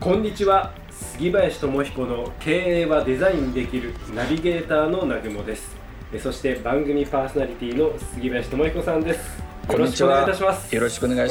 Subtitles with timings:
[0.00, 0.72] こんにちは。
[0.90, 5.76] 杉林智彦の経営はデザインできるナビゲーターの南雲です。
[6.10, 9.42] えそして番組パーソナリティの杉林智彦さんです。
[9.70, 10.74] よろしくお願いいたします。
[10.74, 11.28] よろしくお願い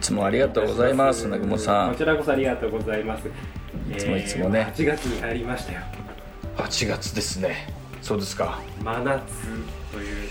[0.00, 1.90] つもありがとうございます南雲さん。
[1.90, 3.26] こちらこそありがとうございます。
[3.26, 4.66] いつもいつもね。
[4.68, 5.80] えー8月に入りましたよ。
[6.58, 7.66] 8月ですね。
[8.02, 8.60] そうですか。
[8.84, 9.20] 真夏
[9.90, 10.28] という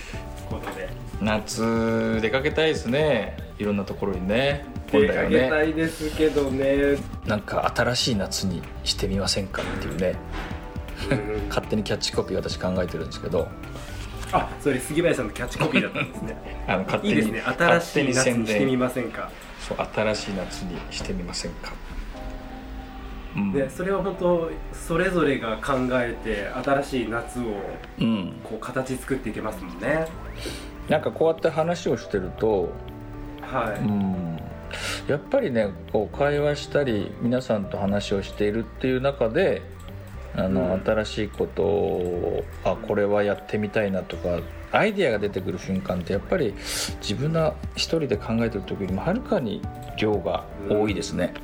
[0.48, 0.88] ことで。
[1.20, 3.36] 夏出かけたいですね。
[3.58, 6.98] いろんなところにね本出か来はねけたいですけどね。
[7.26, 10.14] なんか新しい夏にしてみませんかっていうね。
[11.10, 11.48] うん。
[11.48, 13.48] 勝手にキャッチコピー私考えてるんですけど。
[14.32, 16.64] あそれ杉林さんのキャッチコピーだったんですね。
[16.66, 17.42] あの勝手にいいですね。
[17.42, 19.30] 新しい夏にしてみ伝ませんか。
[19.60, 21.72] そう新しい夏にしてみませんか、
[23.36, 23.52] うん。
[23.52, 27.42] でそれは本当それぞれが考えて新しい夏を
[28.00, 30.06] うん、こう形作っていけますもんね。
[30.88, 32.72] なんかこうやって話をしてると
[33.42, 34.40] はい、うん
[35.08, 39.62] やっぱりねこう会話したり皆さんと話をしているっていう中で
[40.36, 40.84] あの、うん。
[40.84, 46.54] 新しいことをあこれはやってみたいなとかアイディアが出てくる瞬間ってやっぱり
[47.00, 49.60] 自分が一人で考えてる時よりもはるかに
[49.98, 51.34] 量が多いですね、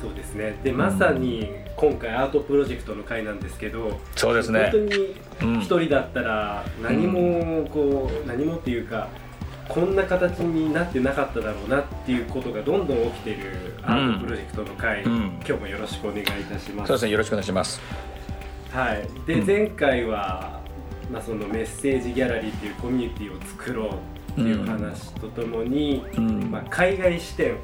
[0.00, 0.58] そうですね。
[0.64, 4.62] でまさに今回アートプロジェクトの会なんですけどそうですね。
[4.62, 5.60] 本当にうん。
[5.60, 9.08] 一人だったら何もこう、何もっていうか
[9.70, 15.26] こんな形になってなかっただろうなっていうことがどんどん起きてるアートプロジェクトの会、うん。
[15.36, 16.88] 今日もよろしくお願いいたします。
[16.88, 17.80] そうですねよろしくお願いします。
[18.72, 19.46] はい、で、うん。
[19.46, 20.60] 前回は、
[21.12, 26.50] まあ、そのメッセージギャラリーっていうコミュニティを作ろうっていう話とともに、うん。
[26.50, 27.54] まあ、海外視点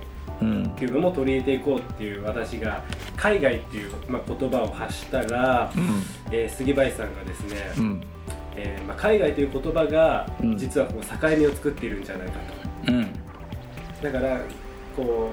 [0.41, 0.65] うん。
[0.65, 2.85] っていうのも取り入れていこうっていう私が
[3.17, 5.73] 海外っていう、まあ、言葉を発したら、
[6.31, 8.03] えー杉林さんがですね、うんうん
[8.57, 10.57] えーまあ、海外という言葉がうん。
[10.57, 12.35] 実はこう境目を作っているんじゃないか
[12.87, 12.93] と。
[12.93, 13.09] うん。
[14.03, 14.41] だから
[14.95, 15.31] こ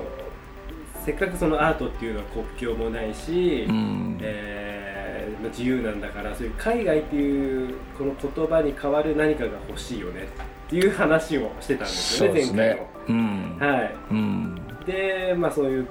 [1.02, 4.18] うせっかくそのアートっていうのは国境もないし、うん。
[4.22, 12.88] えーまあ自由なんだからそういう海外っていうこの言葉に代わる何かが欲しいよねっていう話をしてたんですそよねうですね。
[13.10, 13.78] うん前回の。
[13.78, 14.56] はい、うん。
[14.86, 15.88] でまあそういう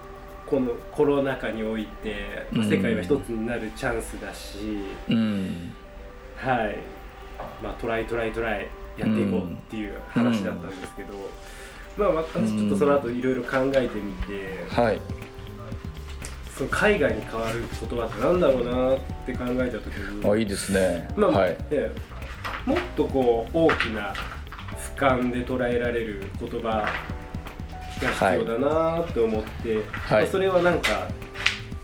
[0.47, 2.71] このコロナ禍において、まあうん。
[2.71, 4.59] 世界は一つになるチャンスだし、
[5.09, 5.73] うん。
[6.37, 6.77] はい
[7.63, 11.15] まあ、トライトライトライやっていこうっていう話だったんですけど、
[11.97, 15.01] まあ私ちょっとその後いろいろ考えてみて、はい。
[16.57, 21.09] その海外に変わる言葉ってなんだろうなって考えた時にあいいですね。
[21.17, 21.57] まあはい。
[21.71, 22.69] ええ。
[22.69, 24.15] もっとこう大きな
[24.97, 26.87] 俯瞰で捉えられる言葉
[28.03, 30.23] が必要だなって思って、はい。
[30.23, 31.09] まあそれはなんか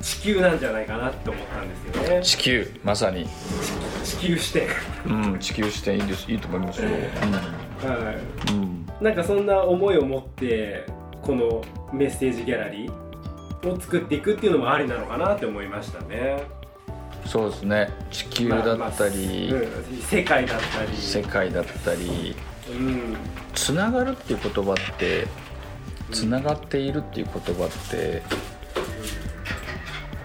[0.00, 2.22] 地球なんじゃないかなって思ったんですよね。
[2.22, 3.24] 地球まさに。
[3.24, 3.30] 地
[4.16, 4.68] 球視点
[5.06, 6.30] うん、地球視点いいです。
[6.30, 6.88] いいと思いますよ。
[6.88, 8.14] は
[8.50, 9.04] うん、い。
[9.04, 10.86] なんかそんな思いを持って
[11.22, 16.42] このメッセージギャラリーを作っていくっていうのもありなのかなって思いましたね。
[17.26, 17.90] そうですね。
[18.10, 20.96] 地球だったり、まあまあうん世界だったり。
[20.96, 22.34] 世界だったり、
[22.70, 23.16] うん。
[23.54, 25.26] つながるっていう言葉って、
[26.10, 28.22] つながっているっていう言葉って、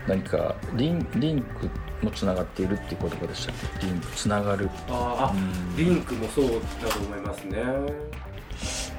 [0.08, 1.70] 何かリンリンク
[2.04, 3.88] もつながっているっていう言葉でしたっけ？
[3.88, 4.70] リンクつながる。
[4.90, 7.64] あーあ、うんリンクもそうだと思いますね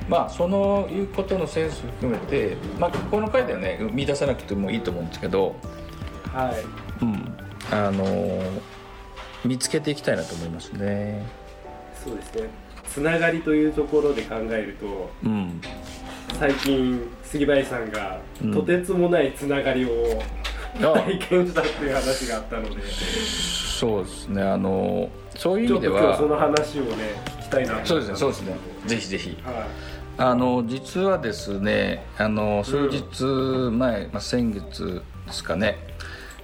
[0.08, 5.56] まあそのいうことのセンス含めて、まあこの回ではね見出さなくてもいいと思うんですけど、
[6.32, 7.36] はいうん、
[7.70, 8.42] あの
[9.44, 11.24] 見つけていきたいなと思いますね。
[12.02, 12.48] そうですね
[12.86, 15.60] つながりというところで考えるとうん。
[16.38, 20.43] 最近杉林さんがうんとてつもないつながりを、あ
[20.80, 22.82] 体験したっていう話があったので。
[22.86, 24.42] そうですね。
[24.42, 26.00] あのそういう意味では。
[26.00, 28.16] 今日その話をね聞きたいなとそうですね。
[28.16, 28.56] そううですね。
[28.86, 29.38] ぜひぜひ。
[29.44, 29.66] は
[30.16, 33.24] あの実はですねあの数日
[33.72, 35.78] 前、まあ、先月ですかね。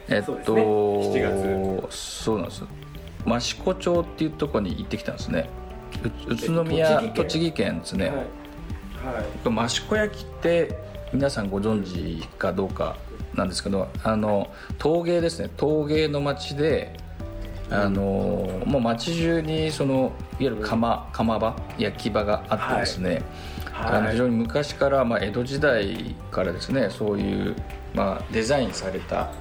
[0.08, 0.62] えっとそうね。
[0.62, 2.64] 7そうなんです
[3.26, 5.48] 益子町っていうところに行ってきたんですね。
[6.28, 8.16] う宇都宮え栃木県ですい、ね、はい。
[9.54, 9.66] はい。
[9.66, 10.76] 益子焼って
[11.12, 12.96] 皆さんご存知かどうか
[13.40, 15.50] なんですけどあの陶芸ですね。
[15.56, 16.94] 陶芸の町で
[17.70, 18.02] あの
[18.66, 20.10] もう街中にそのいわ
[20.40, 23.22] ゆる窯窯場焼き場があってですね、
[23.72, 27.56] はい、あの非常に昔から、まあ、江戸時代からですねそういう、
[27.94, 29.32] まあ、デザインされた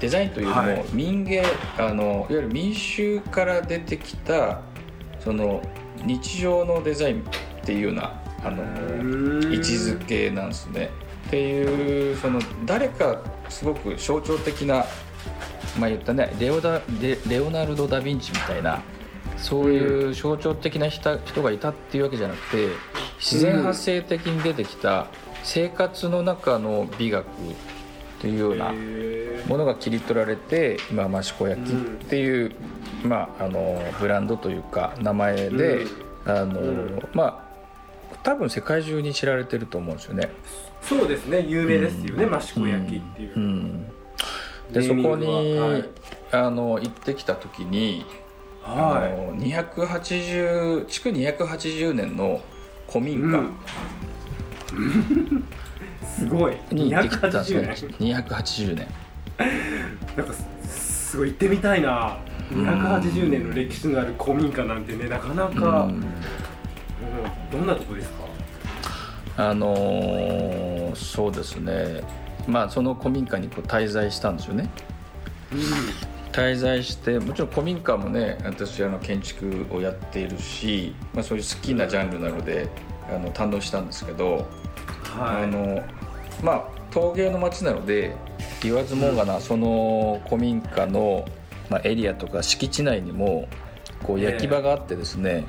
[0.00, 4.62] デザインというよりも民芸、はい、あのいわゆる民衆から出てきた
[5.20, 5.62] その
[6.02, 8.62] 日常のデザインっていうようなあの
[9.52, 10.90] 位置づけなんですね。
[11.26, 14.84] っていうその誰かすごく象徴的な
[15.78, 18.80] まあ言ったねレオダレレオナルド・ダ・ヴィンチみたいな
[19.36, 22.68] そういう象徴的な人がいたっていうわけじゃなくて
[23.18, 25.08] 自然発生的に出てきた
[25.42, 27.26] 生活の中の美学
[28.20, 28.72] というような
[29.46, 31.74] ものが切り取られて今益子焼っ
[32.08, 32.52] ていう、
[33.04, 35.86] まあ、あのブランドというか名前で、
[36.24, 37.35] あのまあ
[38.26, 40.28] 多分世界中に知られてると思うんですよね。
[40.82, 41.46] そうですね。
[41.46, 43.86] 有名ですよね、益子焼っていう、うん。
[44.72, 45.84] でそこに、はい、
[46.32, 48.04] あの行ってきた時に、
[48.62, 52.40] はい、あの280築280年の
[52.88, 53.54] 古民家、うん、
[56.04, 56.56] すごい。
[56.72, 57.74] に行ってきたんですね。
[58.00, 58.88] 280年。
[60.16, 60.34] なんか
[60.68, 62.18] すごい行ってみたいな。
[62.50, 66.04] 280年の歴史のある古民家なんてねなかなか、うん、
[67.50, 68.24] どんなとこですか？
[69.36, 72.02] あのー、そうですね。
[72.48, 74.70] まあ、その古民家にこう滞在したんですよね、
[75.52, 75.58] うん、
[76.30, 82.68] 滞在してもちろん古民家もね私あの建築をやっているし、まあ、そういう好きなジャンルなので、
[83.08, 84.46] あの堪能したんですけど、
[85.18, 85.82] はい、あの
[86.40, 88.14] まあ陶芸の街なので
[88.62, 91.24] 言わずもがな、その古民家の、
[91.68, 93.48] まあ、エリアとか敷地内にも
[94.04, 95.44] こう焼き場があってですね、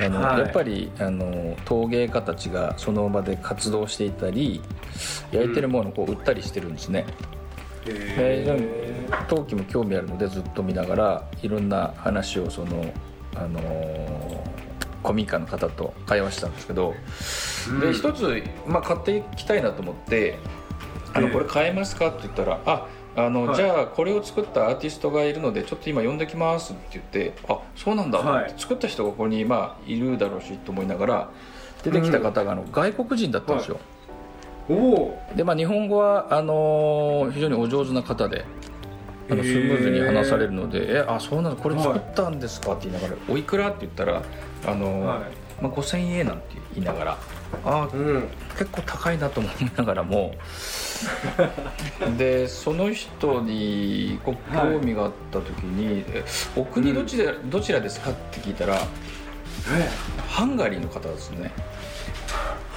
[0.00, 4.62] あの、はい、やっぱりあの陶芸家たちがその場で活動していたり
[5.30, 7.06] 焼いてるものをこう売ったりしてるんですね。
[7.84, 12.92] えー、陶器も興味あるのでずっと見ながらいろんな話をその、
[13.34, 14.38] あのー、
[15.02, 16.94] 古民家の方と会話したんですけど、
[17.70, 20.38] うん、で一つ、まあ、買っていきたいなと思って
[21.12, 22.86] 「あのこれ買えますか?」って言ったら「あ
[23.16, 31.30] あの、はい、じゃあこれを作ったアーティストがいるのでちょっと今呼んできますって言ってあそうなんだ、はい、作った人がここにまあいるだろうしと思いながら
[31.82, 33.80] 出てきた方があの、外国人だったんですよ、
[34.68, 38.44] はい、おでまあ日本語はあのー、非常にお上手な方で
[39.30, 44.22] あのスムーズに話されるので「えー、あそうなのこれ作ったんですか?」って言いながら「おいくら?」って言ったら
[44.66, 45.22] 「あのー、ま
[45.64, 46.42] あ、5000円」なんて
[46.74, 47.18] 言いながら
[47.64, 50.34] 「あ、うん、結構高いな」と思いながらも
[52.16, 56.04] でその人にこう興味があった時に
[56.56, 58.78] 「お国どちら,、どちらですか?」って聞いたら、
[60.28, 61.52] ハンガリーの方ですね。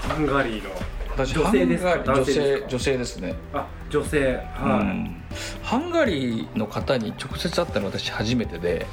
[0.08, 0.70] ハンガリーの。
[1.18, 2.14] 私女性ですか？
[2.14, 3.36] 女性女性ですね。
[3.54, 4.36] あ女性。
[4.36, 5.24] はい、うん、
[5.64, 8.86] ハンガリーの方に直接会ったのは私初めてで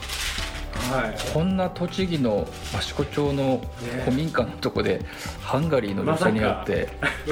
[0.91, 3.61] はい、こんな栃木の益子町の
[4.05, 5.05] 古民家のとこで
[5.41, 6.89] ハンガリーの女性に会って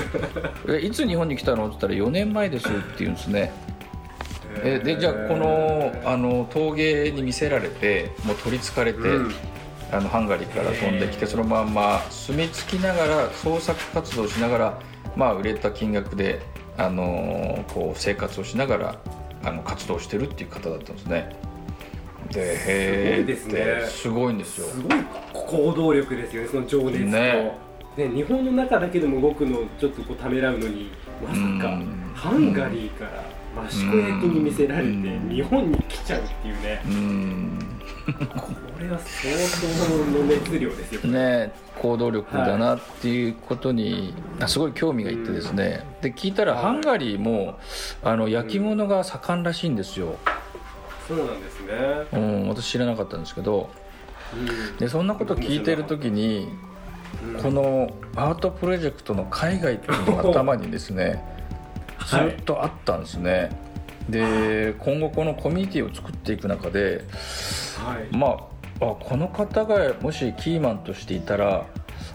[0.67, 3.53] 「ま、 いつ日本に来たの?」って言ったら「4年前です」って言うんですね。
[4.63, 9.35] えでじゃあこのあの陶芸に見せられてもう取りつかれて、うん、
[9.93, 14.79] あのハンガリーから飛んできてそのまんま住み着きながら創作活動しながら、
[15.17, 16.41] まあ、売れた金額で
[16.77, 18.97] あのこう生活をしながら
[19.45, 21.37] あの活動してるっていう方だったんですね。
[22.29, 23.83] でへえですね。
[23.87, 24.67] すごいんですよ。
[24.67, 27.59] すごい行動力ですよねその情熱と、ね。
[27.97, 30.91] ね、日本の中だけでも動くのをちょっとこうためらうのに
[31.23, 31.83] まさか
[32.15, 33.25] ハンガリーから
[33.67, 34.91] 益子焼に見せられて
[35.29, 36.81] 日本に来ちゃうっていうね。
[38.07, 39.37] これは相
[40.15, 45.85] 当の熱量ですよね行動力だなっていうことに、はい、すごい興味がいってですね。
[46.01, 47.59] で聞いたらハンガリーも
[48.03, 50.17] あの焼き物が盛んらしいんですよ、
[51.07, 51.73] そうなんですね、
[52.13, 53.71] うん、私知らなかったんですけど、
[54.35, 54.37] う
[54.75, 56.49] ん、でそんなこと聞いてる時に、
[57.25, 61.23] うん、このアートプロジェクトの海外っていうのが頭にですね
[62.07, 63.47] ずっとあったんですね、は
[64.09, 67.05] い、で今後このコミュニティを作っていく中で、
[67.79, 68.51] はい、まあ
[68.83, 71.67] あこの方がもしキーマンとしていたら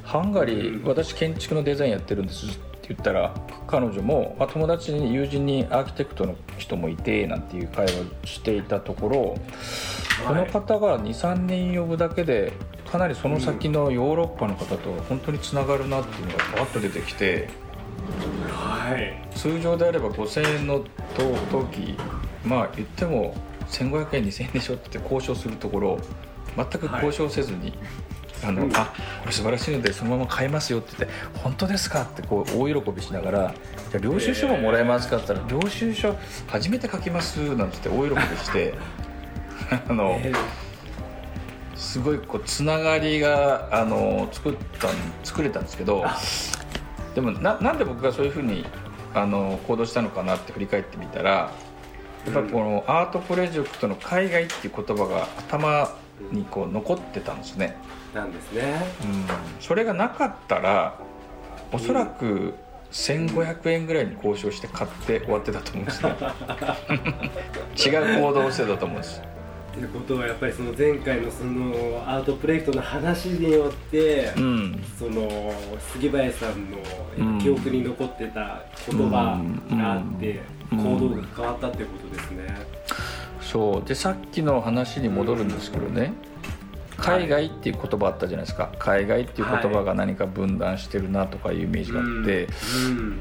[0.04, 2.46] ハンガリー、私建築のデザインやってるんです。
[2.46, 2.50] っ
[2.86, 3.34] て言ったら
[3.68, 9.38] 彼女も、まあ、友達に友人にアーキテクトの人もいてなんていう会話をしていたところ、はい、
[10.28, 12.54] この方が23人呼ぶだけで
[12.92, 17.50] かなりその先のヨーロッパの方と本当につながるなっていうのがバッと出てきて、
[18.50, 20.86] はい、通常であれば5000円の
[21.50, 21.98] 陶器
[22.46, 23.36] まあ言っても
[23.68, 25.98] 1500円2000円でしょって交渉するところ
[26.56, 27.74] 全く交渉せずに、
[28.46, 28.86] あの、うん、あ
[29.22, 33.56] これ素晴らしいのでそのまま買えますよって言って本当ですかってこう大喜びしながら
[33.92, 36.16] じゃ領収書ももらえますかって言ったら領収書
[36.48, 38.74] 初めて書きますなんて言って大喜びして
[39.90, 40.38] あの、えー、
[41.76, 44.90] すごいこうつながりがあの作った
[45.24, 46.06] 作れたんですけど
[47.16, 48.66] でもななんで僕がそういうふうに
[49.14, 51.52] あの行動したのかなって振り返ってみたら
[52.26, 55.96] やっぱこのアートプロジェクトの海外っていう言葉が頭
[56.32, 57.78] にこう残ってたんですね。
[58.16, 59.26] なんですね、うん、
[59.60, 60.98] それがなかったら
[61.72, 62.56] おそらく
[62.92, 66.16] 1500円ぐらいに交渉して買って終わってたと思うんですね。
[67.76, 69.22] 違う行動をしてたと思うんです。
[69.74, 71.74] ということはやっぱりその前回のその
[72.08, 75.54] アートプロジェクトの話によって、うん、その
[75.92, 79.42] 杉林さんの記憶に残ってた言葉
[79.72, 80.40] があって、
[80.72, 82.56] 行動が変わったっていうことですね。
[83.42, 83.88] そう。
[83.88, 86.14] でさっきの話に戻るんですけどね、
[86.98, 88.72] 海外っていう言葉あったじゃないですか。
[88.80, 92.48] 海外っていう言葉が何か分断してるなとかいうイメージがあって、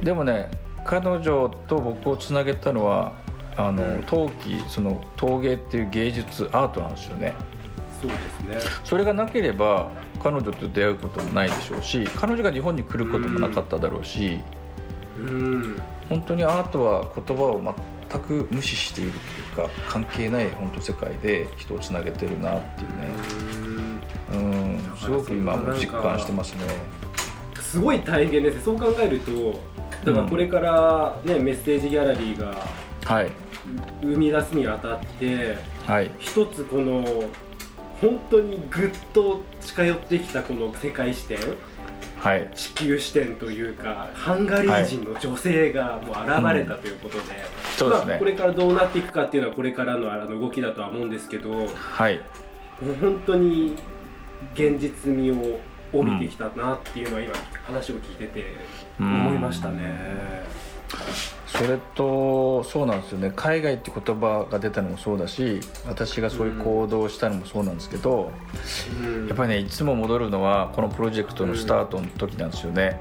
[0.04, 0.50] でもね
[0.84, 3.12] 彼女と僕をつなげたのは
[3.56, 7.34] あの陶器その陶芸っていう芸術アートなんですよね。
[8.00, 8.72] そうですね。
[8.84, 9.90] それがなければ
[10.22, 14.40] 彼女と出会うこともないでしょうし彼女が日本に来ることもなかっただろうし、
[15.18, 17.74] うん、本当にアートは言葉を
[18.10, 19.12] 全く無視している
[19.54, 23.08] というか関係ない本当世界で人をつなげてるなっていうね。
[23.58, 23.63] うん
[25.04, 26.60] すごく今も実感してますね。
[27.60, 29.60] すごい大変ですそう考えると
[30.04, 32.54] だからこれからね、うん、メッセージギャラリーが
[34.00, 37.02] 生み出すにあたって、はい、一つこの
[38.00, 41.38] 本当にぐっと近寄ってきたこの世界視点
[42.18, 52.16] はい、地球視点というかハンガリー人の女性がもう現れたということで,、うんでね、まあ、これからどうなっていくかっていうのはこれからのあの動きだとは思うんですけど、はい、
[52.80, 53.76] もう本当に
[54.54, 55.60] 現実味を
[55.92, 57.34] 帯びてきたなっていうのは今
[57.64, 58.44] 話を聞いてて
[58.98, 60.44] 思いましたね。
[61.46, 63.32] それとそうなんですよね。
[63.34, 68.32] 海外って言葉が出たのもそうだし私がそういう行動をしたのもそうなんですけど、
[69.00, 73.00] うん、やっぱりねいつも戻るのはこのプロジェクトのスタートの時なんですよね、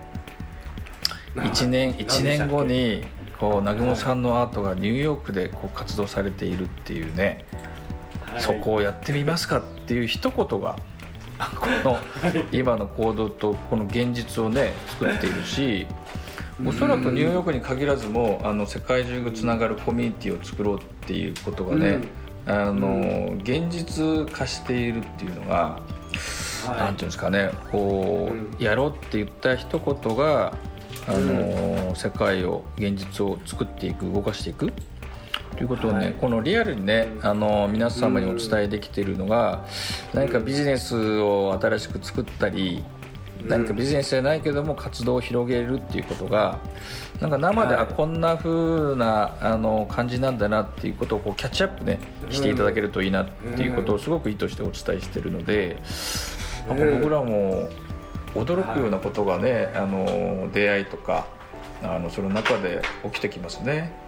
[1.35, 3.03] うん、1年1年後に
[3.39, 7.45] こう南雲さんのアートがニューヨークでこう活動されているっていうね、
[8.21, 10.77] はい、そこをやってみますかっていう一言が
[11.39, 11.97] この
[12.51, 15.87] 今の行動とこの現実をね作っているし
[16.65, 21.99] おそらくニューヨークに限らずもあの世界中がつながるコミュニティを作ろうっていうことがね、
[22.45, 25.79] あの現実化しているっていうのが、
[26.67, 30.53] はい、ていうんですかねこう、やろうって言った一言が
[31.07, 34.71] あの、世界を現実を作っていく動かしていく
[35.55, 39.65] ということをね、はい、このリアルにねあの皆様にお伝えできているのが、
[40.13, 42.83] 何かビジネスを新しく作ったり
[43.45, 46.59] 何かビジネスじゃないけども活動を広げるっていうことが
[47.19, 55.77] なんか生で、はこんな風なあな感じなんだなっていうことをこうキャッチアップねしていただけるといいなっていうことをすごく意図してお伝えしてるので、
[56.69, 57.69] うん、僕らも
[58.33, 61.27] 驚くようなことがね、はい、あの出会いとか
[61.83, 64.02] あのその中で起きてきますね。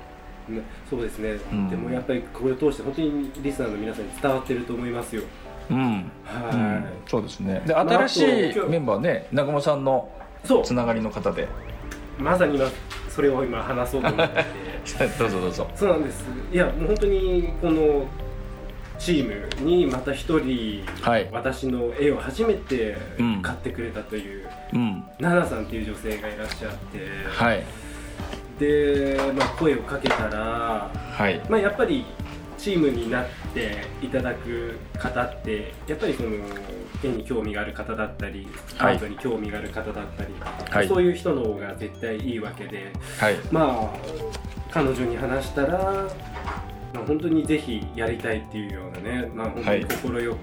[0.89, 5.23] そうですね、うん、でもやっぱりこれを通して本当にリスナーの皆さんに伝わってると思いますよ。
[5.69, 7.61] うん、はい、うん、そうですね。
[7.65, 8.25] で新しい
[8.69, 10.09] メンバーね南雲さんの
[10.63, 11.47] つながりの方で。
[12.19, 12.65] まさに今
[13.09, 14.45] それを今話そうと思って。
[15.17, 15.67] どうぞどうぞ。
[15.75, 16.25] そうなんです。
[16.51, 18.05] いやもう本当にこの
[18.97, 22.97] チームにまた一人、はい、私の絵を初めて
[23.41, 27.63] 買ってくれたという、うん、奈々さんっていう女性がいらっしゃって、はい、
[28.59, 31.41] で、まあ、声をかけたら、はい。
[31.49, 32.05] まあ、やっぱり
[32.57, 36.29] チームになっていただく方ってやっぱりその
[37.03, 38.47] 絵に興味がある方だったり、
[38.79, 40.33] アートに興味がある方だったり、
[40.69, 43.97] はい、そういう人の方が絶対いいわけで、はい、まあ
[44.71, 45.79] 彼女に話したら、
[46.93, 50.35] まあ、本当にぜひやりたいっていうようなね、まあ、本当に快く、はい、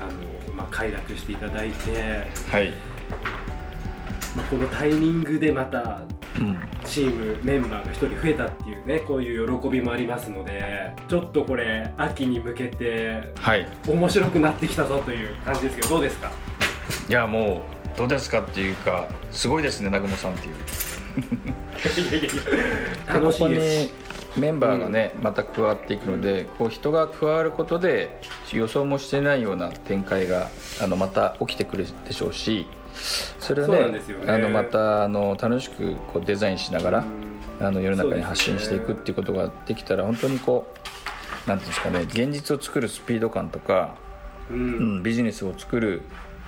[0.00, 2.72] あのまあ、快諾していただいて、はい。
[4.36, 6.02] まあ、このタイミングでまた
[6.84, 16.30] チームメンバーが1人増えたっていうねこういう喜びもありますのでちょっとこれ秋に向けて、はい、面白くなってきたぞという感じですけどどうですか？
[17.08, 17.62] いやも
[17.94, 20.54] うどうですかっていうかすごいですね南雲さんっていう。
[23.06, 24.08] 楽しいです。
[24.36, 28.20] メンバーがね、うん、また加わっていくので、こう人が加わることで
[28.52, 30.48] 予想もしてないような展開が
[30.80, 32.66] あのまた起きてくるでしょうし
[33.38, 37.04] それをね、ね、あのまたあの楽しくこうデザインしながら、
[37.60, 40.66] あの世の中に発信していくっていうことができたら本当にこ
[41.46, 43.96] うなんていうんですかね現実を作るスピード感とか、
[44.50, 44.60] うん、う
[45.00, 46.02] ん、ビジネスを作る、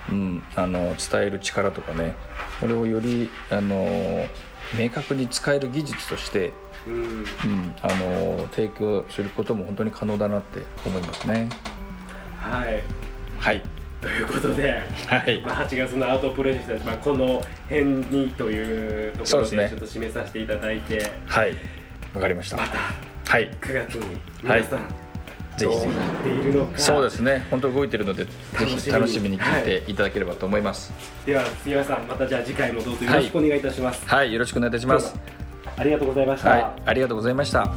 [0.09, 2.15] うん、あの伝える力とかね
[2.59, 4.25] これをよりあの
[4.77, 6.53] 明確に使える技術として
[6.87, 7.25] うん、うん、
[7.81, 11.49] あの提供することも本当に可能だなって思いますね。
[12.39, 12.83] はい。
[13.39, 15.41] はいということで、はい。
[15.41, 21.55] まあ、8月のアートプロジェクト、まあ、この辺にというところでちょっと締めさせていただいて、はい。
[22.13, 22.57] わかりました。
[22.57, 22.77] また、
[23.31, 24.91] はい、9月に皆さん、はい。
[25.57, 25.87] ぜひぜ
[26.75, 26.81] ひ。
[26.81, 27.45] そうですね。
[27.51, 28.31] 本当動いてるのでぜ
[28.65, 29.39] ひ楽しみに。
[29.39, 29.93] 聞いてい。
[29.93, 33.05] ただければと思います、はい、では杉浦さんまたじゃあ次回もどうぞ。
[33.05, 35.15] よろしくお願いいたします、はい、はい、よろしくお願いいたします。
[35.77, 37.71] ありがとうございました、はい、ありがとうございました。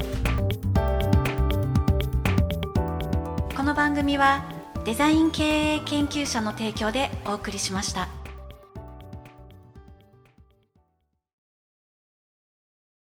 [3.56, 4.53] この番組は
[4.84, 5.42] デザイン経
[5.76, 8.23] 営研究者の提供でお送りしました。